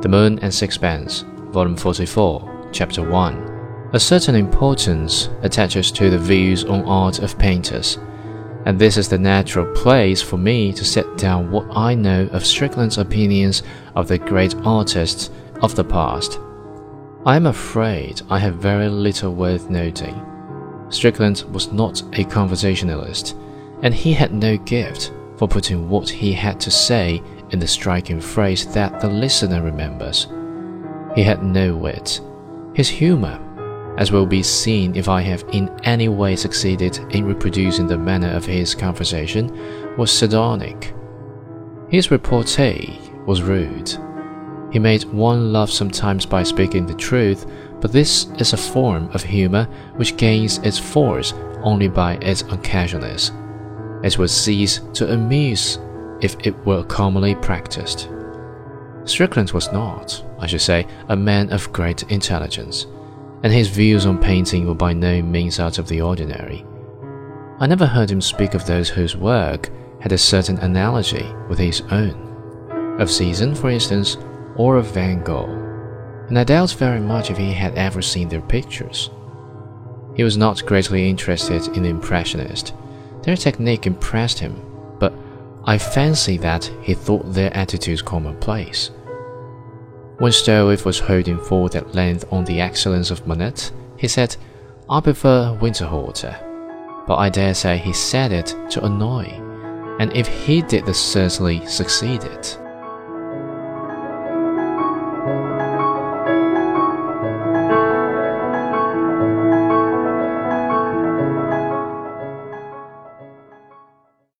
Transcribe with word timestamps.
The 0.00 0.08
Moon 0.08 0.38
and 0.38 0.54
Sixpence, 0.54 1.24
Volume 1.50 1.76
44, 1.76 2.68
Chapter 2.70 3.02
1. 3.02 3.90
A 3.94 3.98
certain 3.98 4.36
importance 4.36 5.28
attaches 5.42 5.90
to 5.90 6.08
the 6.08 6.18
views 6.18 6.64
on 6.64 6.84
art 6.84 7.18
of 7.18 7.36
painters, 7.36 7.98
and 8.64 8.78
this 8.78 8.96
is 8.96 9.08
the 9.08 9.18
natural 9.18 9.66
place 9.74 10.22
for 10.22 10.36
me 10.36 10.72
to 10.74 10.84
set 10.84 11.18
down 11.18 11.50
what 11.50 11.66
I 11.76 11.96
know 11.96 12.28
of 12.30 12.46
Strickland's 12.46 12.98
opinions 12.98 13.64
of 13.96 14.06
the 14.06 14.18
great 14.18 14.54
artists 14.64 15.30
of 15.62 15.74
the 15.74 15.82
past. 15.82 16.38
I 17.26 17.34
am 17.34 17.46
afraid 17.46 18.22
I 18.30 18.38
have 18.38 18.54
very 18.54 18.88
little 18.88 19.34
worth 19.34 19.68
noting. 19.68 20.24
Strickland 20.90 21.42
was 21.52 21.72
not 21.72 22.04
a 22.12 22.22
conversationalist, 22.22 23.34
and 23.82 23.92
he 23.92 24.12
had 24.12 24.32
no 24.32 24.58
gift 24.58 25.12
for 25.38 25.48
putting 25.48 25.88
what 25.88 26.08
he 26.08 26.32
had 26.32 26.60
to 26.60 26.70
say 26.70 27.20
in 27.50 27.58
the 27.58 27.66
striking 27.66 28.20
phrase 28.20 28.66
that 28.74 29.00
the 29.00 29.08
listener 29.08 29.62
remembers. 29.62 30.28
He 31.14 31.22
had 31.22 31.42
no 31.42 31.76
wit. 31.76 32.20
His 32.74 32.88
humor, 32.88 33.40
as 33.98 34.12
will 34.12 34.26
be 34.26 34.42
seen 34.42 34.94
if 34.94 35.08
I 35.08 35.20
have 35.22 35.44
in 35.52 35.68
any 35.82 36.08
way 36.08 36.36
succeeded 36.36 36.98
in 37.10 37.24
reproducing 37.24 37.86
the 37.86 37.98
manner 37.98 38.30
of 38.30 38.44
his 38.44 38.74
conversation, 38.74 39.96
was 39.96 40.12
sardonic. 40.12 40.94
His 41.88 42.10
repartee 42.10 42.98
was 43.26 43.42
rude. 43.42 43.96
He 44.70 44.78
made 44.78 45.04
one 45.04 45.52
laugh 45.52 45.70
sometimes 45.70 46.26
by 46.26 46.42
speaking 46.42 46.86
the 46.86 46.94
truth, 46.94 47.46
but 47.80 47.92
this 47.92 48.26
is 48.38 48.52
a 48.52 48.56
form 48.56 49.08
of 49.12 49.22
humor 49.22 49.64
which 49.96 50.16
gains 50.16 50.58
its 50.58 50.78
force 50.78 51.32
only 51.62 51.88
by 51.88 52.14
its 52.16 52.42
uncasualness. 52.42 53.32
It 54.04 54.18
would 54.18 54.30
cease 54.30 54.80
to 54.94 55.12
amuse 55.12 55.78
if 56.20 56.36
it 56.44 56.56
were 56.66 56.84
commonly 56.84 57.34
practiced. 57.34 58.08
Strickland 59.04 59.52
was 59.52 59.72
not, 59.72 60.24
I 60.38 60.46
should 60.46 60.60
say, 60.60 60.86
a 61.08 61.16
man 61.16 61.50
of 61.50 61.72
great 61.72 62.02
intelligence, 62.10 62.86
and 63.42 63.52
his 63.52 63.68
views 63.68 64.04
on 64.04 64.18
painting 64.18 64.66
were 64.66 64.74
by 64.74 64.92
no 64.92 65.22
means 65.22 65.60
out 65.60 65.78
of 65.78 65.88
the 65.88 66.00
ordinary. 66.02 66.64
I 67.60 67.66
never 67.66 67.86
heard 67.86 68.10
him 68.10 68.20
speak 68.20 68.54
of 68.54 68.66
those 68.66 68.88
whose 68.88 69.16
work 69.16 69.70
had 70.00 70.12
a 70.12 70.18
certain 70.18 70.58
analogy 70.58 71.26
with 71.48 71.58
his 71.58 71.80
own. 71.90 72.96
Of 73.00 73.10
Cezanne, 73.10 73.54
for 73.54 73.70
instance, 73.70 74.16
or 74.56 74.76
of 74.76 74.86
Van 74.92 75.22
Gogh, 75.22 75.68
and 76.28 76.38
I 76.38 76.44
doubt 76.44 76.72
very 76.72 77.00
much 77.00 77.30
if 77.30 77.38
he 77.38 77.52
had 77.52 77.74
ever 77.76 78.02
seen 78.02 78.28
their 78.28 78.42
pictures. 78.42 79.10
He 80.14 80.24
was 80.24 80.36
not 80.36 80.66
greatly 80.66 81.08
interested 81.08 81.68
in 81.76 81.84
the 81.84 81.88
Impressionists. 81.88 82.72
Their 83.22 83.36
technique 83.36 83.86
impressed 83.86 84.38
him, 84.38 84.60
I 85.68 85.76
fancy 85.76 86.38
that 86.38 86.64
he 86.80 86.94
thought 86.94 87.34
their 87.34 87.54
attitudes 87.54 88.00
commonplace. 88.00 88.90
When 90.16 90.32
Stroeve 90.32 90.86
was 90.86 90.98
holding 90.98 91.38
forth 91.38 91.76
at 91.76 91.94
length 91.94 92.24
on 92.32 92.46
the 92.46 92.58
excellence 92.58 93.10
of 93.10 93.26
Monet, 93.26 93.70
he 93.98 94.08
said, 94.08 94.34
I 94.88 95.02
prefer 95.02 95.58
Winterhalter. 95.60 96.34
But 97.06 97.16
I 97.16 97.28
dare 97.28 97.52
say 97.52 97.76
he 97.76 97.92
said 97.92 98.32
it 98.32 98.56
to 98.70 98.82
annoy, 98.82 99.26
and 100.00 100.10
if 100.16 100.26
he 100.26 100.62
did, 100.62 100.86
this 100.86 100.98
certainly 100.98 101.66
succeeded. 101.66 102.48